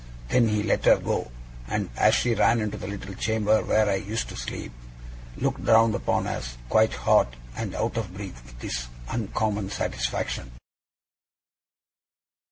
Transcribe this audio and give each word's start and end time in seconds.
Then 0.29 0.47
he 0.47 0.63
let 0.63 0.85
her 0.85 0.97
go; 0.97 1.29
and 1.67 1.91
as 1.95 2.15
she 2.15 2.33
ran 2.33 2.59
into 2.59 2.75
the 2.75 2.87
little 2.87 3.13
chamber 3.13 3.61
where 3.63 3.87
I 3.87 3.97
used 3.97 4.29
to 4.29 4.35
sleep, 4.35 4.71
looked 5.37 5.59
round 5.59 5.93
upon 5.93 6.25
us, 6.25 6.57
quite 6.69 6.93
hot 6.95 7.35
and 7.55 7.75
out 7.75 7.97
of 7.97 8.11
breath 8.11 8.43
with 8.43 8.59
his 8.63 8.87
uncommon 9.11 9.69
satisfaction. 9.69 10.53